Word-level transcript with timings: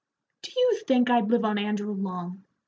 "Do 0.41 0.49
you 0.57 0.79
think 0.87 1.11
I'd 1.11 1.29
live 1.29 1.45
on 1.45 1.59
Andrew 1.59 1.93
long?" 1.93 2.43